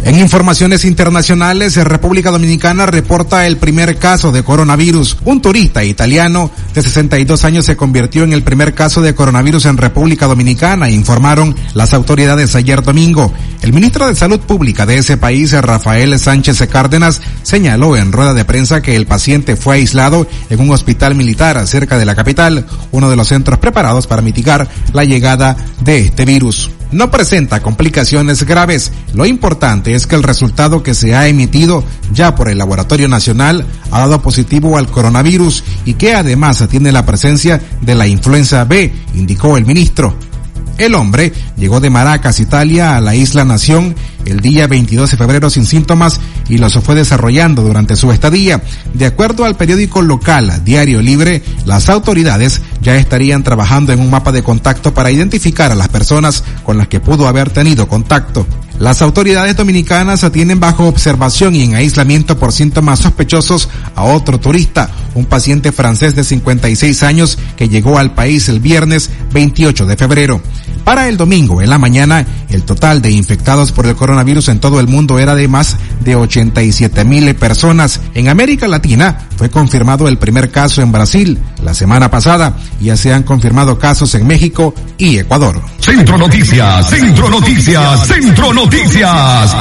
En 0.06 0.20
informaciones 0.20 0.86
internacionales, 0.86 1.78
República 1.78 2.30
Dominicana 2.30 2.86
reporta 2.86 3.48
el 3.48 3.58
primer 3.58 3.98
caso 3.98 4.32
de 4.32 4.44
coronavirus. 4.44 5.18
Un 5.26 5.42
turista 5.42 5.84
italiano 5.84 6.52
de 6.76 6.84
62 6.84 7.44
años 7.44 7.66
se 7.66 7.76
convirtió 7.76 8.24
en 8.24 8.32
el 8.32 8.44
primer 8.44 8.76
caso 8.76 9.02
de 9.02 9.16
coronavirus 9.16 9.66
en 9.66 9.78
República 9.78 10.28
Dominicana, 10.28 10.92
informaron 10.92 11.56
las 11.74 11.96
autoridades 11.96 12.54
ayer 12.54 12.84
domingo. 12.84 13.34
El 13.64 13.74
ministro 13.74 14.06
de 14.06 14.14
Salud 14.14 14.42
Pública 14.42 14.86
de 14.86 15.00
ese 15.00 15.18
país, 15.18 15.54
Rafael 15.54 16.20
Sánchez 16.20 16.62
Cárdenas, 16.70 17.20
señaló 17.42 17.98
en 17.98 18.12
rueda 18.12 18.36
de 18.36 18.46
prensa 18.46 18.84
que 18.84 18.96
el 18.96 19.08
paciente 19.08 19.56
fue 19.56 19.78
aislado 19.78 20.28
en 20.52 20.60
un 20.60 20.70
hospital 20.70 21.16
militar 21.16 21.66
cerca 21.66 21.98
de 21.98 22.06
la 22.06 22.14
capital, 22.14 22.68
uno 22.92 23.10
de 23.10 23.16
los 23.16 23.30
centros 23.30 23.58
preparados 23.58 24.06
para 24.06 24.22
mitigar 24.22 24.70
la 24.94 25.04
llegada 25.04 25.58
de 25.82 25.98
este 25.98 26.26
virus 26.26 26.70
no 26.92 27.12
presenta 27.12 27.62
complicaciones 27.62 28.44
graves. 28.44 28.92
Lo 29.14 29.26
importante 29.26 29.94
es 29.94 30.08
que 30.08 30.16
el 30.16 30.24
resultado 30.24 30.84
que 30.84 30.94
se 30.94 31.16
ha 31.16 31.28
emitido 31.28 31.84
ya 32.14 32.36
por 32.36 32.50
el 32.50 32.58
Laboratorio 32.58 33.08
Nacional 33.08 33.66
ha 33.92 34.00
dado 34.00 34.22
positivo 34.22 34.78
al 34.78 34.88
coronavirus 34.88 35.64
y 35.86 35.96
que 35.96 36.14
además 36.14 36.64
tiene 36.70 36.92
la 36.92 37.06
presencia 37.06 37.62
de 37.82 37.96
la 37.96 38.08
influenza 38.08 38.64
B, 38.66 38.94
indicó 39.14 39.58
el 39.58 39.66
ministro. 39.66 40.16
El 40.78 40.94
hombre 40.94 41.32
llegó 41.56 41.80
de 41.80 41.90
Maracas, 41.90 42.40
Italia, 42.42 42.98
a 42.98 43.02
la 43.02 43.16
isla 43.16 43.46
Nación 43.46 43.96
el 44.26 44.42
día 44.42 44.68
22 44.68 45.12
de 45.12 45.18
febrero 45.18 45.50
sin 45.50 45.66
síntomas 45.66 46.20
y 46.50 46.58
los 46.58 46.74
fue 46.80 46.96
desarrollando 46.96 47.62
durante 47.62 47.96
su 47.96 48.12
estadía. 48.12 48.62
De 48.94 49.06
acuerdo 49.06 49.46
al 49.46 49.56
periódico 49.56 50.02
local 50.02 50.64
Diario 50.66 51.02
Libre, 51.02 51.44
las 51.66 51.90
autoridades 51.90 52.62
ya 52.86 52.96
estarían 52.98 53.42
trabajando 53.42 53.92
en 53.92 54.00
un 54.00 54.12
mapa 54.12 54.32
de 54.32 54.44
contacto 54.44 54.94
para 54.94 55.10
identificar 55.10 55.72
a 55.72 55.76
las 55.76 55.90
personas 55.90 56.44
con 56.64 56.78
las 56.78 56.88
que 56.88 57.00
pudo 57.00 57.28
haber 57.28 57.50
tenido 57.50 57.88
contacto. 57.88 58.46
Las 58.78 59.02
autoridades 59.02 59.56
dominicanas 59.56 60.24
tienen 60.32 60.60
bajo 60.60 60.88
observación 60.88 61.56
y 61.56 61.64
en 61.64 61.74
aislamiento 61.74 62.38
por 62.38 62.52
síntomas 62.52 63.00
sospechosos 63.00 63.70
a 63.96 64.04
otro 64.04 64.40
turista, 64.40 64.92
un 65.16 65.26
paciente 65.26 65.72
francés 65.72 66.14
de 66.16 66.24
56 66.24 67.02
años 67.02 67.40
que 67.58 67.70
llegó 67.70 67.98
al 67.98 68.14
país 68.14 68.50
el 68.50 68.60
viernes 68.60 69.10
28 69.34 69.88
de 69.88 69.98
febrero. 69.98 70.42
Para 70.86 71.10
el 71.10 71.18
domingo 71.18 71.62
en 71.62 71.70
la 71.70 71.78
mañana, 71.78 72.26
el 72.50 72.64
total 72.64 73.02
de 73.02 73.12
infectados 73.12 73.74
por 73.74 73.88
el 73.88 73.96
coronavirus 73.96 74.48
en 74.48 74.60
todo 74.62 74.80
el 74.80 74.88
mundo 74.88 75.20
era 75.20 75.36
de 75.36 75.50
más 75.50 75.76
de 76.00 76.16
87 76.16 77.04
mil 77.04 77.36
personas. 77.36 78.00
En 78.14 78.30
América 78.30 78.70
Latina 78.70 79.28
fue 79.36 79.50
confirmado 79.50 80.08
el 80.08 80.18
primer 80.18 80.52
caso 80.52 80.82
en 80.82 80.94
Brasil 80.94 81.40
la 81.66 81.74
semana 81.74 82.10
pasada 82.12 82.56
ya 82.80 82.96
se 82.96 83.12
han 83.12 83.24
confirmado 83.24 83.80
casos 83.80 84.14
en 84.16 84.28
México 84.28 84.74
y 84.98 85.18
Ecuador. 85.18 85.60
Centro 85.80 86.18
Noticias, 86.18 86.90
Centro 86.90 87.28
Noticias, 87.28 88.08
Centro 88.08 88.54
Noticias. 88.54 89.56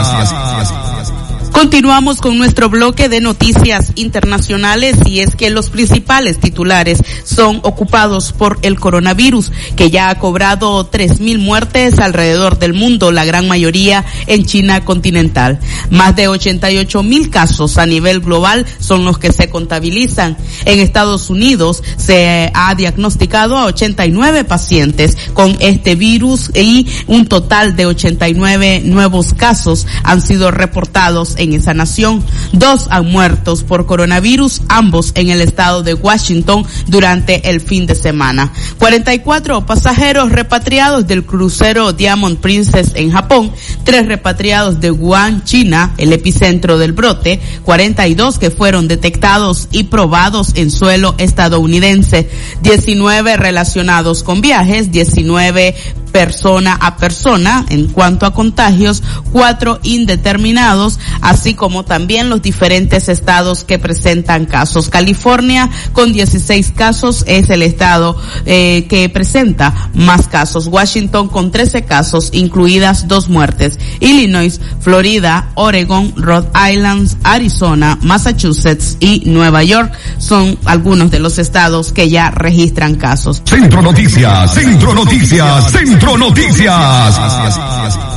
Continuamos 1.55 2.21
con 2.21 2.37
nuestro 2.37 2.69
bloque 2.69 3.09
de 3.09 3.21
noticias 3.21 3.93
internacionales 3.95 4.97
y 5.07 5.21
es 5.21 5.37
que 5.37 5.51
los 5.51 5.71
principales 5.71 6.41
titulares 6.41 6.99
son 7.23 7.61
ocupados 7.63 8.33
por 8.33 8.59
el 8.63 8.79
coronavirus 8.81 9.53
que 9.77 9.89
ya 9.89 10.11
ha 10.11 10.19
cobrado 10.19 10.91
3.000 10.91 11.39
muertes 11.39 12.01
alrededor 12.01 12.59
del 12.59 12.75
mundo, 12.75 13.13
la 13.13 13.25
gran 13.25 13.47
mayoría 13.47 14.05
en 14.27 14.45
China 14.45 14.85
continental. 14.85 15.61
Más 15.91 16.17
de 16.17 16.29
88.000 16.29 17.31
casos 17.31 17.79
a 17.79 17.87
nivel 17.87 18.19
global 18.19 18.67
son 18.81 19.05
los 19.05 19.19
que 19.19 19.33
se 19.33 19.49
contabilizan. 19.49 20.37
En 20.65 20.81
Estados 20.81 21.31
Unidos 21.31 21.85
se 21.97 22.51
ha 22.53 22.75
diagnosticado 22.75 23.57
a 23.57 23.67
89 23.67 24.43
pacientes 24.43 25.17
con 25.35 25.57
este 25.61 25.95
virus 25.95 26.51
y 26.53 26.89
un 27.07 27.27
total 27.27 27.77
de 27.77 27.87
89 27.87 28.83
nuevos 28.85 29.35
casos 29.35 29.87
han 30.03 30.21
sido 30.21 30.51
reportados 30.51 31.37
en 31.44 31.44
esa 31.53 31.75
nación. 31.75 32.25
Dos 32.53 32.87
han 32.91 33.11
muerto 33.11 33.45
por 33.69 33.87
coronavirus, 33.87 34.63
ambos 34.69 35.13
en 35.15 35.29
el 35.29 35.41
estado 35.41 35.83
de 35.83 35.95
Washington 35.95 36.67
durante 36.87 37.51
el 37.51 37.61
fin 37.61 37.87
de 37.87 37.95
semana. 37.95 38.53
44 38.79 39.67
pasajeros 39.67 40.33
repatriados 40.33 41.07
del 41.07 41.25
crucero 41.25 41.93
Diamond 41.93 42.39
Princess 42.39 42.93
en 42.95 43.11
Japón, 43.11 43.53
tres 43.85 44.07
repatriados 44.07 44.81
de 44.81 44.91
Wuhan, 44.91 45.45
China, 45.45 45.95
el 45.99 46.13
epicentro 46.13 46.79
del 46.79 46.93
brote, 46.93 47.41
42 47.65 48.39
que 48.39 48.51
fueron 48.51 48.89
detectados 48.89 49.69
y 49.71 49.85
probados 49.85 50.53
en 50.55 50.71
suelo 50.71 51.15
estadounidense, 51.19 52.31
19 52.63 53.37
relacionados 53.37 54.23
con 54.23 54.41
viajes, 54.41 54.91
19 54.91 55.75
persona 56.15 56.79
a 56.81 56.97
persona 56.97 57.67
en 57.71 57.89
cuanto 57.89 58.25
a 58.25 58.33
contagios, 58.33 59.03
cuatro 59.33 59.81
indeterminados, 59.83 61.01
así 61.35 61.55
como 61.55 61.85
también 61.85 62.31
los 62.31 62.43
diferentes 62.43 63.09
estados 63.09 63.65
que 63.65 63.81
presentan 63.81 64.47
casos. 64.47 64.89
California 64.89 65.69
con 65.93 66.13
16 66.13 66.73
casos 66.77 67.25
es 67.27 67.51
el 67.51 67.63
estado 67.63 68.17
eh, 68.47 68.87
que 68.89 69.09
presenta 69.09 69.91
más 69.95 70.29
casos. 70.29 70.69
Washington 70.69 71.29
con 71.29 71.51
13 71.51 71.83
casos, 71.83 72.31
incluidas 72.33 73.09
dos 73.09 73.29
muertes. 73.29 73.79
Illinois, 73.99 74.61
Florida, 74.79 75.51
Oregon, 75.57 76.15
Rhode 76.17 76.49
Island, 76.73 77.11
Arizona, 77.25 77.99
Massachusetts 78.01 78.97
y 79.01 79.25
Nueva 79.27 79.65
York 79.65 79.93
son 80.19 80.57
algunos 80.65 81.11
de 81.11 81.19
los 81.19 81.39
estados 81.39 81.93
que 81.93 82.09
ya 82.09 82.31
registran 82.31 82.95
casos. 82.95 83.43
Centro 83.45 83.83
Noticias, 83.83 84.55
Centro 84.55 84.95
Noticias, 84.95 85.73
Centro 85.73 86.17
Noticias. 86.17 88.14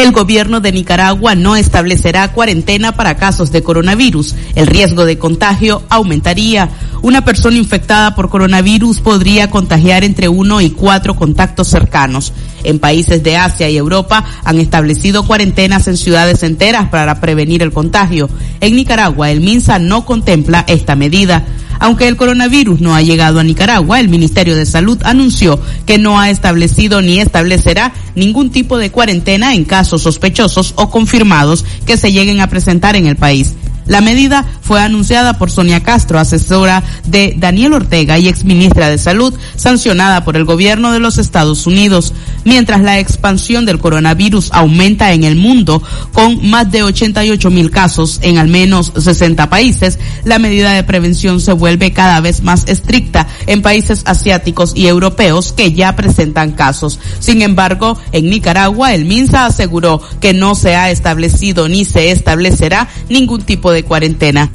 El 0.00 0.12
gobierno 0.12 0.60
de 0.60 0.72
Nicaragua 0.72 1.34
no 1.34 1.56
establecerá 1.56 2.32
cuarentena 2.32 2.92
para 2.92 3.18
casos 3.18 3.52
de 3.52 3.62
coronavirus. 3.62 4.34
El 4.54 4.66
riesgo 4.66 5.04
de 5.04 5.18
contagio 5.18 5.82
aumentaría. 5.90 6.70
Una 7.02 7.22
persona 7.22 7.58
infectada 7.58 8.14
por 8.14 8.30
coronavirus 8.30 9.00
podría 9.00 9.50
contagiar 9.50 10.02
entre 10.02 10.30
uno 10.30 10.62
y 10.62 10.70
cuatro 10.70 11.16
contactos 11.16 11.68
cercanos. 11.68 12.32
En 12.64 12.78
países 12.78 13.22
de 13.22 13.36
Asia 13.36 13.68
y 13.68 13.76
Europa 13.76 14.24
han 14.42 14.58
establecido 14.58 15.26
cuarentenas 15.26 15.86
en 15.86 15.98
ciudades 15.98 16.42
enteras 16.44 16.88
para 16.88 17.20
prevenir 17.20 17.62
el 17.62 17.70
contagio. 17.70 18.30
En 18.62 18.76
Nicaragua, 18.76 19.30
el 19.30 19.42
MINSA 19.42 19.78
no 19.80 20.06
contempla 20.06 20.64
esta 20.66 20.96
medida. 20.96 21.44
Aunque 21.80 22.06
el 22.06 22.16
coronavirus 22.16 22.80
no 22.80 22.94
ha 22.94 23.02
llegado 23.02 23.40
a 23.40 23.42
Nicaragua, 23.42 24.00
el 24.00 24.10
Ministerio 24.10 24.54
de 24.54 24.66
Salud 24.66 24.98
anunció 25.02 25.58
que 25.86 25.98
no 25.98 26.20
ha 26.20 26.30
establecido 26.30 27.00
ni 27.00 27.20
establecerá 27.20 27.92
ningún 28.14 28.50
tipo 28.50 28.76
de 28.78 28.90
cuarentena 28.90 29.54
en 29.54 29.64
casos 29.64 30.02
sospechosos 30.02 30.74
o 30.76 30.90
confirmados 30.90 31.64
que 31.86 31.96
se 31.96 32.12
lleguen 32.12 32.40
a 32.40 32.48
presentar 32.48 32.96
en 32.96 33.06
el 33.06 33.16
país. 33.16 33.54
La 33.86 34.00
medida 34.00 34.44
fue 34.60 34.80
anunciada 34.80 35.38
por 35.38 35.50
Sonia 35.50 35.82
Castro, 35.82 36.18
asesora 36.18 36.82
de 37.06 37.34
Daniel 37.36 37.72
Ortega 37.72 38.18
y 38.18 38.28
exministra 38.28 38.88
de 38.88 38.98
Salud, 38.98 39.34
sancionada 39.56 40.24
por 40.24 40.36
el 40.36 40.44
gobierno 40.44 40.92
de 40.92 41.00
los 41.00 41.18
Estados 41.18 41.66
Unidos. 41.66 42.12
Mientras 42.44 42.80
la 42.82 42.98
expansión 42.98 43.66
del 43.66 43.78
coronavirus 43.78 44.50
aumenta 44.52 45.12
en 45.12 45.24
el 45.24 45.36
mundo 45.36 45.82
con 46.12 46.48
más 46.48 46.70
de 46.70 46.82
88 46.82 47.50
mil 47.50 47.70
casos 47.70 48.20
en 48.22 48.38
al 48.38 48.48
menos 48.48 48.92
60 48.96 49.50
países, 49.50 49.98
la 50.24 50.38
medida 50.38 50.72
de 50.72 50.84
prevención 50.84 51.40
se 51.40 51.52
vuelve 51.52 51.92
cada 51.92 52.20
vez 52.20 52.42
más 52.42 52.66
estricta 52.68 53.26
en 53.46 53.62
países 53.62 54.02
asiáticos 54.06 54.72
y 54.74 54.86
europeos 54.86 55.52
que 55.52 55.72
ya 55.72 55.96
presentan 55.96 56.52
casos. 56.52 56.98
Sin 57.18 57.42
embargo, 57.42 57.98
en 58.12 58.30
Nicaragua, 58.30 58.94
el 58.94 59.04
MINSA 59.04 59.46
aseguró 59.46 60.00
que 60.20 60.32
no 60.32 60.54
se 60.54 60.76
ha 60.76 60.90
establecido 60.90 61.68
ni 61.68 61.84
se 61.84 62.10
establecerá 62.10 62.88
ningún 63.08 63.42
tipo 63.42 63.69
cuarentena. 63.84 64.50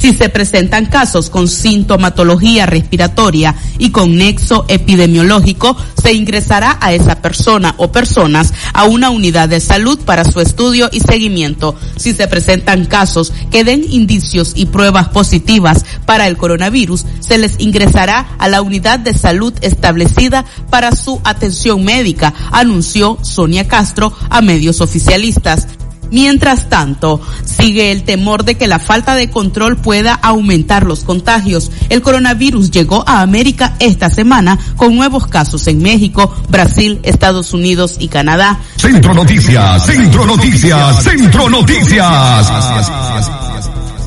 Si 0.00 0.14
se 0.14 0.30
presentan 0.30 0.86
casos 0.86 1.28
con 1.28 1.46
sintomatología 1.46 2.64
respiratoria 2.64 3.54
y 3.78 3.90
con 3.90 4.16
nexo 4.16 4.64
epidemiológico, 4.68 5.76
se 6.00 6.14
ingresará 6.14 6.78
a 6.80 6.94
esa 6.94 7.20
persona 7.20 7.74
o 7.76 7.92
personas 7.92 8.54
a 8.72 8.84
una 8.84 9.10
unidad 9.10 9.50
de 9.50 9.60
salud 9.60 9.98
para 10.00 10.24
su 10.24 10.40
estudio 10.40 10.88
y 10.90 11.00
seguimiento. 11.00 11.74
Si 11.96 12.14
se 12.14 12.26
presentan 12.28 12.86
casos 12.86 13.30
que 13.50 13.62
den 13.62 13.84
indicios 13.90 14.52
y 14.54 14.66
pruebas 14.66 15.08
positivas 15.08 15.84
para 16.06 16.28
el 16.28 16.38
coronavirus, 16.38 17.04
se 17.20 17.36
les 17.36 17.60
ingresará 17.60 18.36
a 18.38 18.48
la 18.48 18.62
unidad 18.62 19.00
de 19.00 19.12
salud 19.12 19.52
establecida 19.60 20.46
para 20.70 20.96
su 20.96 21.20
atención 21.24 21.84
médica, 21.84 22.32
anunció 22.52 23.18
Sonia 23.20 23.68
Castro 23.68 24.14
a 24.30 24.40
medios 24.40 24.80
oficialistas. 24.80 25.66
Mientras 26.10 26.68
tanto, 26.68 27.20
sigue 27.44 27.92
el 27.92 28.02
temor 28.04 28.44
de 28.44 28.56
que 28.56 28.66
la 28.66 28.78
falta 28.78 29.14
de 29.14 29.30
control 29.30 29.76
pueda 29.76 30.14
aumentar 30.14 30.84
los 30.84 31.04
contagios. 31.04 31.70
El 31.88 32.02
coronavirus 32.02 32.70
llegó 32.70 33.04
a 33.06 33.20
América 33.20 33.76
esta 33.78 34.10
semana 34.10 34.58
con 34.76 34.96
nuevos 34.96 35.26
casos 35.26 35.66
en 35.66 35.82
México, 35.82 36.34
Brasil, 36.48 37.00
Estados 37.02 37.52
Unidos 37.52 37.96
y 37.98 38.08
Canadá. 38.08 38.60
Centro 38.76 39.14
Noticias, 39.14 39.86
Centro 39.86 40.26
Noticias, 40.26 41.02
Centro 41.02 41.48
Noticias. 41.48 42.50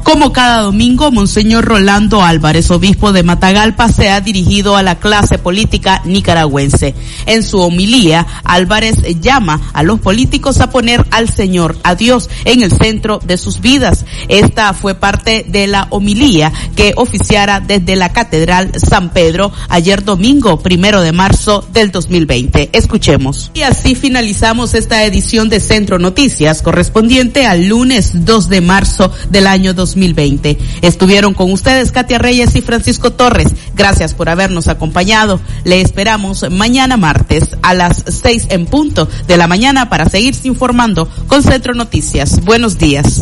Como 0.04 0.34
cada 0.34 0.63
domingo, 0.63 1.12
Monseñor 1.12 1.63
Rolando 1.63 2.22
Álvarez, 2.22 2.70
obispo 2.72 3.13
de 3.13 3.24
Matagalpa, 3.24 3.88
se 3.88 4.10
ha 4.10 4.20
dirigido 4.20 4.76
a 4.76 4.84
la 4.84 5.00
clase 5.00 5.38
política 5.38 6.02
nicaragüense. 6.04 6.94
En 7.26 7.42
su 7.42 7.60
homilía, 7.60 8.28
Álvarez 8.44 8.98
llama 9.22 9.62
a 9.74 9.82
los 9.82 10.02
políticos 10.02 10.60
a 10.60 10.70
poner 10.70 11.06
al 11.12 11.30
Señor, 11.30 11.78
a 11.84 11.96
Dios, 11.96 12.30
en 12.44 12.63
el 12.63 12.72
centro 12.72 13.20
de 13.26 13.38
sus 13.38 13.62
vidas. 13.62 14.06
Esta 14.28 14.74
fue 14.74 14.94
parte 14.94 15.46
de 15.48 15.68
la 15.68 15.88
homilía 15.89 16.52
que 16.76 16.94
oficiara 16.98 17.62
desde 17.62 17.96
la 17.96 18.12
Catedral 18.12 18.72
San 18.76 19.10
Pedro 19.12 19.54
ayer 19.70 20.04
domingo, 20.04 20.60
primero 20.60 21.02
de 21.02 21.13
marzo 21.13 21.66
del 21.72 21.92
2020. 21.92 22.72
Escuchemos. 22.74 23.52
Y 23.54 23.62
así 23.62 23.96
finalizamos 23.96 24.74
esta 24.74 25.06
edición 25.06 25.48
de 25.48 25.62
Centro 25.62 25.98
Noticias 25.98 26.62
correspondiente 26.62 27.46
al 27.46 27.68
lunes 27.68 28.26
2 28.26 28.50
de 28.50 28.62
marzo 28.62 29.10
del 29.30 29.48
año 29.48 29.74
2020. 29.74 29.93
2020. 29.94 30.58
Estuvieron 30.82 31.34
con 31.34 31.52
ustedes 31.52 31.92
Katia 31.92 32.18
Reyes 32.18 32.56
y 32.56 32.62
Francisco 32.62 33.12
Torres. 33.12 33.50
Gracias 33.76 34.14
por 34.14 34.30
habernos 34.30 34.68
acompañado. 34.68 35.40
Le 35.64 35.82
esperamos 35.82 36.50
mañana 36.52 36.98
martes 36.98 37.50
a 37.62 37.74
las 37.74 38.04
seis 38.08 38.48
en 38.50 38.66
punto 38.66 39.08
de 39.28 39.38
la 39.38 39.48
mañana 39.48 39.90
para 39.90 40.10
seguirse 40.10 40.48
informando 40.48 41.08
con 41.28 41.44
Centro 41.44 41.74
Noticias. 41.74 42.44
Buenos 42.44 42.78
días. 42.78 43.22